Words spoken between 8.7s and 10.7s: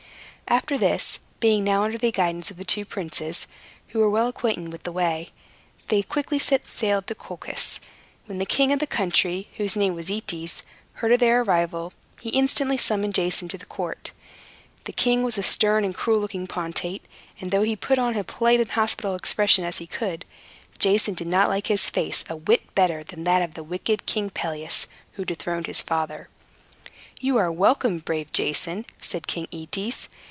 of the country, whose name was Aetes,